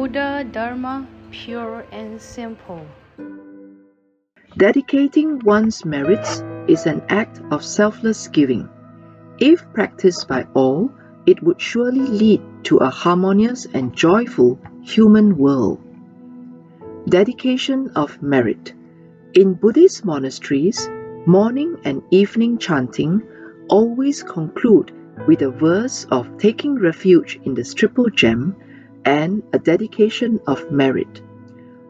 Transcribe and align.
Buddha 0.00 0.48
Dharma 0.50 1.06
pure 1.30 1.84
and 1.92 2.18
simple. 2.18 2.86
Dedicating 4.56 5.40
one's 5.40 5.84
merits 5.84 6.42
is 6.66 6.86
an 6.86 7.02
act 7.10 7.42
of 7.50 7.62
selfless 7.62 8.26
giving. 8.28 8.66
If 9.38 9.60
practiced 9.74 10.26
by 10.26 10.46
all, 10.54 10.90
it 11.26 11.42
would 11.42 11.60
surely 11.60 12.06
lead 12.06 12.40
to 12.62 12.78
a 12.78 12.88
harmonious 12.88 13.66
and 13.74 13.94
joyful 13.94 14.58
human 14.82 15.36
world. 15.36 15.82
Dedication 17.06 17.90
of 17.94 18.22
merit. 18.22 18.72
In 19.34 19.52
Buddhist 19.52 20.06
monasteries, 20.06 20.88
morning 21.26 21.76
and 21.84 22.02
evening 22.10 22.56
chanting 22.56 23.20
always 23.68 24.22
conclude 24.22 24.92
with 25.26 25.42
a 25.42 25.50
verse 25.50 26.06
of 26.10 26.38
taking 26.38 26.76
refuge 26.76 27.38
in 27.44 27.52
the 27.52 27.64
triple 27.64 28.08
gem 28.08 28.56
and 29.04 29.42
a 29.52 29.58
dedication 29.58 30.40
of 30.46 30.70
merit. 30.70 31.22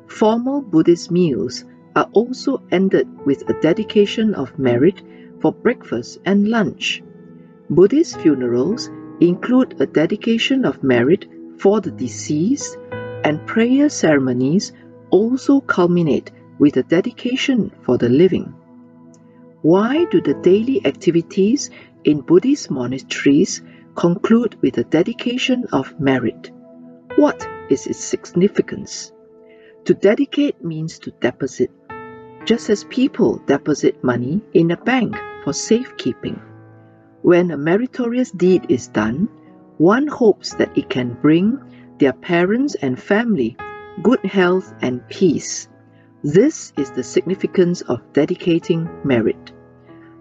Formal 0.06 0.60
Buddhist 0.60 1.10
meals 1.10 1.64
are 1.96 2.08
also 2.12 2.62
ended 2.70 3.08
with 3.24 3.48
a 3.48 3.60
dedication 3.60 4.34
of 4.34 4.58
merit 4.58 5.02
for 5.40 5.52
breakfast 5.52 6.18
and 6.24 6.48
lunch. 6.48 7.02
Buddhist 7.68 8.18
funerals 8.18 8.90
include 9.20 9.80
a 9.80 9.86
dedication 9.86 10.64
of 10.64 10.82
merit 10.82 11.26
for 11.58 11.80
the 11.80 11.90
deceased, 11.90 12.76
and 13.24 13.46
prayer 13.46 13.88
ceremonies 13.88 14.72
also 15.10 15.60
culminate 15.60 16.30
with 16.58 16.76
a 16.76 16.82
dedication 16.82 17.70
for 17.82 17.98
the 17.98 18.08
living. 18.08 18.54
Why 19.62 20.04
do 20.06 20.20
the 20.20 20.34
daily 20.34 20.84
activities 20.86 21.70
in 22.04 22.22
Buddhist 22.22 22.70
monasteries 22.70 23.62
conclude 23.94 24.56
with 24.62 24.78
a 24.78 24.84
dedication 24.84 25.66
of 25.72 26.00
merit? 26.00 26.50
What 27.20 27.46
is 27.68 27.86
its 27.86 28.02
significance? 28.02 29.12
To 29.84 29.92
dedicate 29.92 30.64
means 30.64 30.98
to 31.00 31.10
deposit, 31.10 31.70
just 32.46 32.70
as 32.70 32.84
people 32.84 33.42
deposit 33.44 34.02
money 34.02 34.40
in 34.54 34.70
a 34.70 34.78
bank 34.78 35.18
for 35.44 35.52
safekeeping. 35.52 36.40
When 37.20 37.50
a 37.50 37.58
meritorious 37.58 38.30
deed 38.30 38.70
is 38.70 38.88
done, 38.88 39.28
one 39.76 40.06
hopes 40.06 40.54
that 40.54 40.78
it 40.78 40.88
can 40.88 41.12
bring 41.12 41.60
their 41.98 42.14
parents 42.14 42.74
and 42.74 42.98
family 42.98 43.58
good 44.02 44.24
health 44.24 44.72
and 44.80 45.06
peace. 45.10 45.68
This 46.24 46.72
is 46.78 46.90
the 46.92 47.04
significance 47.04 47.82
of 47.82 48.14
dedicating 48.14 48.88
merit. 49.04 49.52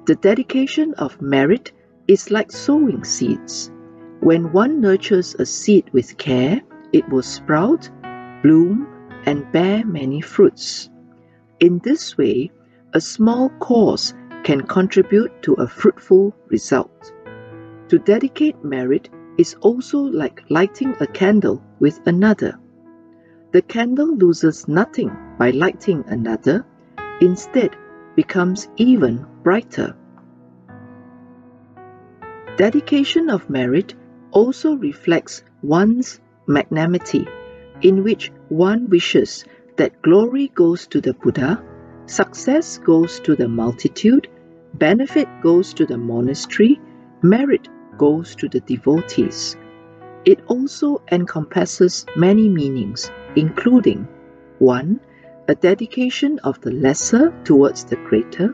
The 0.06 0.16
dedication 0.16 0.96
of 0.96 1.22
merit 1.22 1.72
is 2.10 2.30
like 2.30 2.52
sowing 2.52 3.06
seeds. 3.06 3.72
When 4.20 4.52
one 4.52 4.82
nurtures 4.82 5.34
a 5.40 5.46
seed 5.46 5.92
with 5.94 6.18
care, 6.18 6.62
it 6.94 7.08
will 7.10 7.24
sprout, 7.24 7.90
bloom, 8.42 8.88
and 9.26 9.52
bear 9.52 9.86
many 9.86 10.22
fruits. 10.22 10.90
In 11.60 11.80
this 11.80 12.18
way, 12.18 12.52
a 12.94 13.02
small 13.02 13.50
cause 13.60 14.14
can 14.44 14.62
contribute 14.62 15.42
to 15.44 15.54
a 15.54 15.68
fruitful 15.68 16.36
result. 16.48 17.14
To 17.90 18.00
dedicate 18.00 18.64
merit 18.64 19.10
is 19.38 19.56
also 19.62 20.00
like 20.00 20.44
lighting 20.50 20.96
a 21.00 21.08
candle 21.08 21.64
with 21.80 22.00
another. 22.08 22.60
The 23.52 23.62
candle 23.62 24.16
loses 24.16 24.68
nothing 24.68 25.16
by 25.38 25.52
lighting 25.52 26.04
another, 26.08 26.66
instead 27.22 27.76
becomes 28.16 28.68
even 28.78 29.26
brighter. 29.44 29.96
Dedication 32.58 33.30
of 33.30 33.50
merit 33.50 33.96
also 34.32 34.76
reflects 34.76 35.44
one's 35.62 36.20
magnanimity, 36.50 37.28
in 37.82 38.04
which 38.04 38.32
one 38.50 38.90
wishes 38.90 39.46
that 39.78 40.02
glory 40.02 40.50
goes 40.50 40.88
to 40.88 41.00
the 41.00 41.14
Buddha, 41.14 41.64
success 42.08 42.80
goes 42.80 43.20
to 43.22 43.36
the 43.36 43.48
multitude, 43.48 44.28
benefit 44.74 45.28
goes 45.42 45.74
to 45.76 45.86
the 45.86 45.98
monastery, 45.98 46.82
merit 47.22 47.70
goes 47.98 48.36
to 48.36 48.50
the 48.50 48.60
devotees. 48.62 49.56
It 50.26 50.42
also 50.48 51.02
encompasses 51.12 52.06
many 52.16 52.50
meanings, 52.50 53.12
including 53.36 54.08
1. 54.58 55.00
A 55.48 55.56
dedication 55.56 56.40
of 56.40 56.60
the 56.62 56.72
lesser 56.72 57.34
towards 57.44 57.86
the 57.86 57.96
greater, 57.96 58.54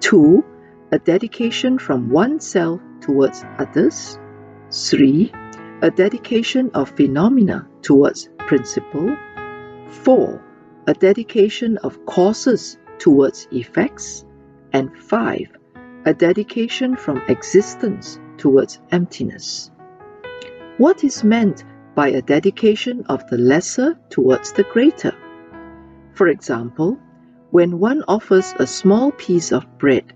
2. 0.00 0.44
A 0.92 0.98
dedication 0.98 1.78
from 1.78 2.10
oneself 2.10 2.80
towards 3.00 3.44
others, 3.58 4.18
3 4.72 5.32
a 5.80 5.92
dedication 5.92 6.72
of 6.74 6.90
phenomena 6.90 7.68
towards 7.82 8.28
principle. 8.38 9.16
4. 9.86 10.42
A 10.88 10.94
dedication 10.94 11.76
of 11.78 12.04
causes 12.04 12.78
towards 12.98 13.46
effects. 13.52 14.24
And 14.72 14.96
5. 14.98 15.52
A 16.04 16.14
dedication 16.14 16.96
from 16.96 17.22
existence 17.28 18.18
towards 18.38 18.80
emptiness. 18.90 19.70
What 20.78 21.04
is 21.04 21.22
meant 21.22 21.64
by 21.94 22.08
a 22.08 22.22
dedication 22.22 23.04
of 23.08 23.28
the 23.28 23.38
lesser 23.38 23.96
towards 24.10 24.52
the 24.52 24.64
greater? 24.64 25.14
For 26.12 26.26
example, 26.26 26.98
when 27.50 27.78
one 27.78 28.02
offers 28.08 28.52
a 28.58 28.66
small 28.66 29.12
piece 29.12 29.52
of 29.52 29.78
bread, 29.78 30.12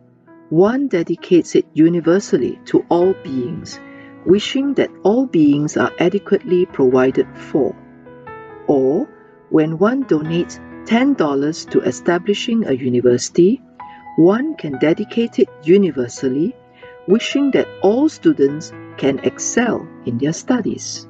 one 0.50 0.88
dedicates 0.88 1.54
it 1.54 1.66
universally 1.72 2.58
to 2.66 2.84
all 2.88 3.14
beings 3.22 3.78
wishing 4.24 4.74
that 4.74 4.90
all 5.02 5.26
beings 5.26 5.76
are 5.76 5.92
adequately 5.98 6.66
provided 6.66 7.26
for. 7.36 7.74
Or 8.66 9.08
when 9.50 9.78
one 9.78 10.04
donates 10.04 10.60
$10 10.86 11.70
to 11.70 11.80
establishing 11.80 12.66
a 12.66 12.72
university, 12.72 13.60
one 14.16 14.56
can 14.56 14.78
dedicate 14.78 15.38
it 15.38 15.48
universally, 15.62 16.54
wishing 17.06 17.50
that 17.52 17.68
all 17.82 18.08
students 18.08 18.72
can 18.96 19.18
excel 19.20 19.88
in 20.06 20.18
their 20.18 20.32
studies. 20.32 21.08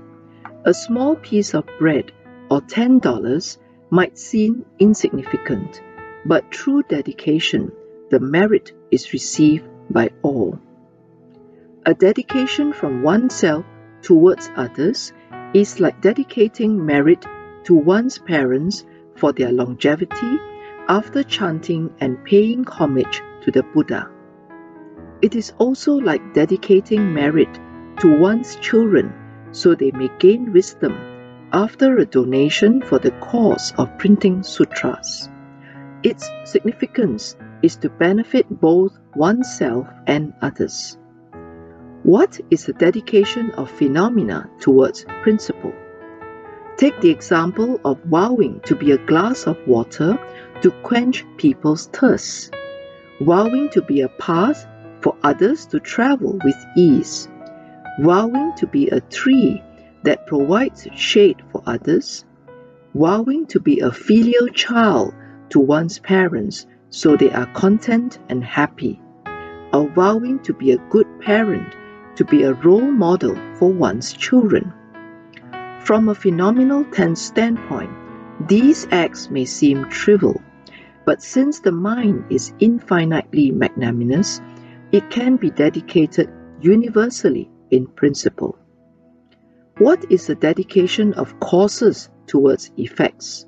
A 0.65 0.73
small 0.73 1.17
piece 1.17 1.55
of 1.55 1.67
bread 1.79 2.13
or 2.51 2.61
$10 2.61 3.59
might 3.91 4.19
seem 4.19 4.65
insignificant, 4.79 5.83
but 6.25 6.55
through 6.55 6.85
dedication, 6.85 7.73
the 8.11 8.21
merit 8.21 8.73
is 8.91 9.13
received 9.13 9.69
by 9.91 10.11
all. 10.23 10.59
A 11.85 11.95
dedication 11.95 12.73
from 12.73 13.03
oneself 13.03 13.65
towards 14.03 14.53
others 14.55 15.13
is 15.53 15.81
like 15.81 16.01
dedicating 16.01 16.87
merit 16.87 17.27
to 17.65 17.75
one's 17.75 18.19
parents 18.19 18.85
for 19.17 19.33
their 19.33 19.51
longevity 19.51 20.39
after 20.89 21.25
chanting 21.25 21.93
and 21.99 22.25
paying 22.25 22.65
homage 22.67 23.21
to 23.43 23.51
the 23.51 23.65
Buddha. 23.65 24.09
It 25.23 25.35
is 25.35 25.55
also 25.59 25.95
like 25.95 26.35
dedicating 26.35 27.13
merit 27.13 27.53
to 27.99 28.17
one's 28.17 28.55
children 28.57 29.13
so 29.51 29.75
they 29.75 29.91
may 29.91 30.09
gain 30.21 30.53
wisdom 30.53 30.97
after 31.53 31.99
a 31.99 32.07
donation 32.07 32.83
for 32.83 33.01
the 33.01 33.11
cause 33.11 33.73
of 33.77 33.99
printing 33.99 34.45
sutras. 34.45 35.29
Its 36.05 36.31
significance 36.45 37.37
is 37.61 37.75
to 37.79 37.91
benefit 37.91 38.49
both 38.49 38.97
oneself 39.17 39.89
and 40.07 40.33
others. 40.41 40.97
What 42.05 42.41
is 42.51 42.67
the 42.67 42.73
dedication 42.73 43.53
of 43.53 43.71
phenomena 43.71 44.51
towards 44.59 45.05
principle? 45.23 45.73
Take 46.77 47.01
the 47.01 47.11
example 47.11 47.81
of 47.85 48.03
vowing 48.03 48.59
to 48.67 48.75
be 48.75 48.91
a 48.91 48.99
glass 49.07 49.47
of 49.47 49.57
water 49.69 50.19
to 50.63 50.71
quench 50.83 51.25
people's 51.37 51.87
thirst, 51.87 52.53
vowing 53.21 53.69
to 53.71 53.83
be 53.83 54.01
a 54.01 54.09
path 54.09 54.67
for 55.01 55.17
others 55.23 55.65
to 55.67 55.79
travel 55.79 56.41
with 56.45 56.57
ease, 56.77 57.29
vowing 58.01 58.53
to 58.57 58.67
be 58.67 58.89
a 58.89 59.01
tree 59.01 59.63
that 60.03 60.27
provides 60.27 60.89
shade 60.97 61.41
for 61.53 61.63
others, 61.67 62.25
vowing 62.97 63.47
to 63.47 63.61
be 63.61 63.79
a 63.79 63.93
filial 63.93 64.49
child 64.49 65.15
to 65.51 65.61
one's 65.61 66.01
parents 66.01 66.67
so 66.91 67.17
they 67.17 67.31
are 67.31 67.47
content 67.55 68.19
and 68.29 68.43
happy, 68.43 69.01
or 69.73 69.89
vowing 69.91 70.41
to 70.41 70.53
be 70.53 70.73
a 70.73 70.79
good 70.91 71.07
parent 71.21 71.77
to 72.17 72.25
be 72.25 72.43
a 72.43 72.55
role 72.55 72.91
model 72.91 73.37
for 73.55 73.73
one's 73.73 74.13
children. 74.13 74.73
From 75.81 76.09
a 76.09 76.15
phenomenal 76.15 76.85
tense 76.85 77.21
standpoint, 77.23 77.91
these 78.49 78.87
acts 78.91 79.31
may 79.31 79.45
seem 79.45 79.89
trivial, 79.89 80.41
but 81.05 81.23
since 81.23 81.61
the 81.61 81.73
mind 81.73 82.27
is 82.31 82.53
infinitely 82.59 83.51
magnanimous, 83.51 84.41
it 84.93 85.11
can 85.11 85.37
be 85.37 85.51
dedicated 85.51 86.31
universally 86.61 87.51
in 87.71 87.87
principle. 87.87 88.59
What 89.79 90.11
is 90.11 90.27
the 90.27 90.35
dedication 90.35 91.15
of 91.15 91.41
causes 91.41 92.11
towards 92.27 92.71
effects? 92.77 93.47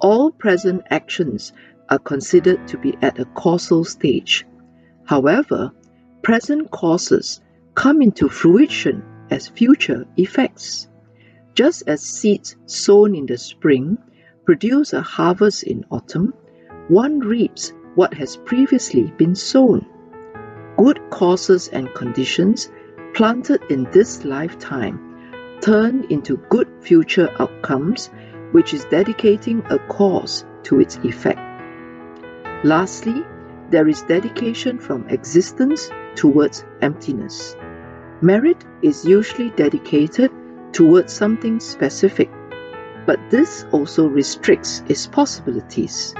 All 0.00 0.32
present 0.32 0.82
actions 0.90 1.52
are 1.88 1.98
considered 1.98 2.66
to 2.68 2.78
be 2.78 2.96
at 3.02 3.18
a 3.20 3.26
causal 3.26 3.84
stage. 3.84 4.46
However, 5.04 5.72
present 6.22 6.70
causes 6.70 7.40
come 7.74 8.02
into 8.02 8.28
fruition 8.28 9.02
as 9.30 9.48
future 9.48 10.06
effects. 10.16 10.88
Just 11.54 11.84
as 11.86 12.02
seeds 12.02 12.56
sown 12.66 13.14
in 13.14 13.26
the 13.26 13.38
spring 13.38 13.98
produce 14.44 14.92
a 14.92 15.02
harvest 15.02 15.62
in 15.62 15.84
autumn, 15.90 16.34
one 16.88 17.20
reaps 17.20 17.72
what 17.94 18.14
has 18.14 18.36
previously 18.36 19.12
been 19.16 19.34
sown. 19.34 19.86
Good 20.76 21.10
causes 21.10 21.68
and 21.68 21.92
conditions 21.94 22.70
planted 23.14 23.62
in 23.70 23.88
this 23.92 24.24
lifetime 24.24 25.58
turn 25.60 26.04
into 26.10 26.38
good 26.48 26.68
future 26.80 27.28
outcomes, 27.38 28.10
which 28.52 28.74
is 28.74 28.84
dedicating 28.86 29.62
a 29.70 29.78
cause 29.78 30.44
to 30.64 30.80
its 30.80 30.96
effect. 30.96 31.38
Lastly, 32.64 33.22
there 33.70 33.88
is 33.88 34.02
dedication 34.02 34.78
from 34.78 35.08
existence 35.08 35.90
towards 36.14 36.64
emptiness. 36.80 37.56
Merit 38.20 38.64
is 38.82 39.04
usually 39.04 39.50
dedicated 39.50 40.30
towards 40.72 41.12
something 41.12 41.60
specific, 41.60 42.30
but 43.06 43.18
this 43.30 43.64
also 43.72 44.06
restricts 44.06 44.82
its 44.88 45.06
possibilities. 45.06 46.14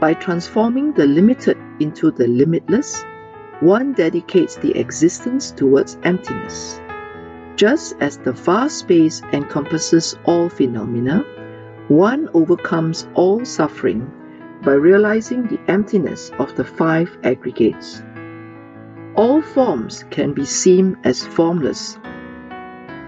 By 0.00 0.14
transforming 0.14 0.92
the 0.92 1.06
limited 1.06 1.58
into 1.80 2.10
the 2.10 2.26
limitless, 2.26 3.04
one 3.60 3.92
dedicates 3.92 4.56
the 4.56 4.78
existence 4.78 5.50
towards 5.50 5.98
emptiness. 6.02 6.80
Just 7.56 7.96
as 8.00 8.16
the 8.16 8.32
vast 8.32 8.78
space 8.78 9.20
encompasses 9.32 10.16
all 10.24 10.48
phenomena, 10.48 11.24
one 11.88 12.30
overcomes 12.32 13.06
all 13.14 13.44
suffering 13.44 14.10
by 14.62 14.72
realizing 14.72 15.46
the 15.46 15.60
emptiness 15.68 16.30
of 16.38 16.54
the 16.54 16.64
five 16.64 17.18
aggregates. 17.24 18.02
All 19.20 19.42
forms 19.42 20.06
can 20.08 20.32
be 20.32 20.46
seen 20.46 20.96
as 21.04 21.26
formless, 21.26 21.98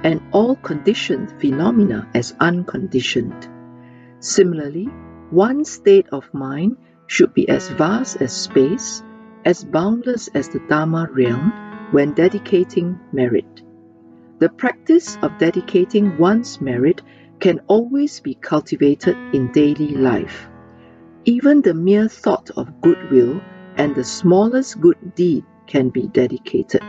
and 0.05 0.21
all 0.31 0.57
conditioned 0.57 1.33
phenomena 1.41 2.07
as 2.13 2.35
unconditioned. 2.39 3.49
Similarly, 4.19 4.91
one 5.31 5.65
state 5.65 6.09
of 6.13 6.29
mind 6.35 6.77
should 7.07 7.33
be 7.33 7.49
as 7.49 7.71
vast 7.71 8.21
as 8.21 8.31
space, 8.31 9.03
as 9.47 9.65
boundless 9.65 10.29
as 10.35 10.51
the 10.51 10.59
Dharma 10.69 11.09
realm 11.11 11.51
when 11.93 12.13
dedicating 12.13 13.01
merit. 13.11 13.63
The 14.39 14.51
practice 14.51 15.17
of 15.23 15.39
dedicating 15.39 16.19
one's 16.19 16.61
merit 16.61 17.01
can 17.41 17.61
always 17.69 18.21
be 18.21 18.35
cultivated 18.35 19.17
in 19.33 19.51
daily 19.53 19.95
life. 19.97 20.47
Even 21.25 21.63
the 21.63 21.73
mere 21.73 22.09
thought 22.09 22.51
of 22.51 22.83
goodwill 22.83 23.41
and 23.79 23.95
the 23.95 24.05
smallest 24.05 24.79
good 24.79 25.15
deed 25.15 25.47
can 25.73 25.89
be 25.89 26.07
dedicated. 26.09 26.83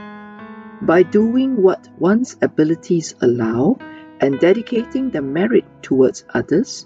By 0.81 1.03
doing 1.03 1.55
what 1.55 1.87
one's 1.97 2.35
abilities 2.41 3.15
allow 3.21 3.77
and 4.19 4.37
dedicating 4.39 5.09
the 5.09 5.21
merit 5.21 5.63
towards 5.81 6.25
others, 6.33 6.85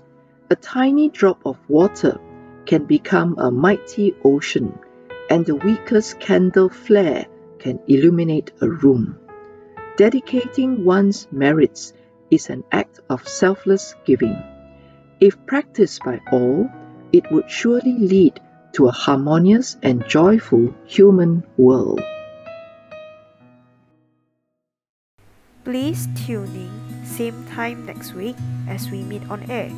a 0.51 0.55
tiny 0.55 1.09
drop 1.09 1.43
of 1.43 1.57
water 1.67 2.19
can 2.67 2.85
become 2.85 3.39
a 3.39 3.49
mighty 3.49 4.13
ocean, 4.23 4.77
and 5.31 5.43
the 5.43 5.55
weakest 5.55 6.19
candle 6.19 6.69
flare 6.69 7.25
can 7.57 7.79
illuminate 7.87 8.51
a 8.61 8.69
room. 8.69 9.17
Dedicating 9.97 10.85
one's 10.85 11.27
merits 11.31 11.93
is 12.29 12.51
an 12.51 12.63
act 12.71 12.99
of 13.09 13.27
selfless 13.27 13.95
giving. 14.05 14.37
If 15.19 15.43
practiced 15.47 16.03
by 16.03 16.21
all, 16.31 16.69
it 17.11 17.31
would 17.31 17.49
surely 17.49 17.97
lead 17.97 18.39
to 18.77 18.87
a 18.87 18.91
harmonious 18.91 19.75
and 19.81 20.07
joyful 20.07 20.71
human 20.85 21.41
world. 21.57 21.99
Please 25.65 26.07
tune 26.15 26.53
in 26.53 27.05
same 27.05 27.43
time 27.47 27.83
next 27.87 28.13
week 28.13 28.35
as 28.69 28.91
we 28.91 29.01
meet 29.01 29.27
on 29.31 29.41
air. 29.49 29.73